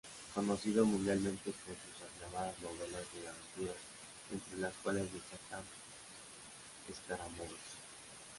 [0.33, 3.81] Conocido mundialmente por sus aclamadas novelas de aventuras,
[4.31, 5.61] entre las cuales destaca
[6.91, 7.77] "Scaramouche".